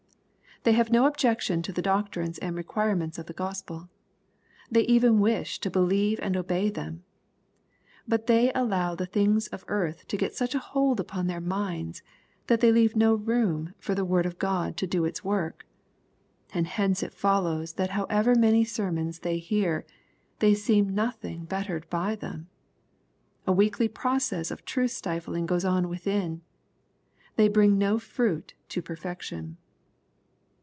They 0.63 0.73
have 0.73 0.91
no 0.91 1.07
objection 1.07 1.63
to 1.63 1.73
the 1.73 1.81
doctrines 1.81 2.37
and 2.37 2.55
requirements 2.55 3.17
of 3.17 3.25
the 3.25 3.33
Gos 3.33 3.63
pel. 3.63 3.89
They 4.69 4.81
even 4.83 5.19
wish 5.19 5.59
to 5.59 5.71
believe 5.71 6.19
and 6.21 6.37
obey 6.37 6.69
them. 6.69 7.03
But 8.07 8.27
they 8.27 8.53
allow 8.53 8.93
the 8.93 9.07
things 9.07 9.47
of 9.47 9.65
earth 9.67 10.07
to 10.07 10.17
get 10.17 10.35
such 10.35 10.53
hold 10.53 10.99
upon 10.99 11.25
tlaeir 11.25 11.43
minds, 11.43 12.03
that 12.45 12.59
they 12.59 12.71
leave 12.71 12.95
no 12.95 13.15
room 13.15 13.73
for 13.79 13.95
the 13.95 14.05
word 14.05 14.27
of 14.27 14.37
God 14.37 14.77
to 14.77 14.85
do 14.85 15.03
its 15.03 15.23
work. 15.23 15.65
And 16.53 16.67
hence 16.67 17.01
it 17.01 17.11
follows 17.15 17.73
that 17.73 17.89
however 17.97 18.35
ipany 18.35 18.63
sermons 18.67 19.21
they 19.21 19.39
hear, 19.39 19.83
they 20.37 20.53
seem 20.53 20.93
nothing 20.93 21.45
bettered 21.45 21.89
by 21.89 22.15
them. 22.15 22.49
A 23.47 23.51
weekly 23.51 23.87
process 23.87 24.51
of 24.51 24.63
truth 24.63 24.91
stifling 24.91 25.47
goes 25.47 25.65
on 25.65 25.89
within. 25.89 26.43
They 27.35 27.49
bripg 27.49 27.79
po 27.79 27.97
fruit 27.97 28.53
to 28.69 28.83
perfection. 28.83 29.57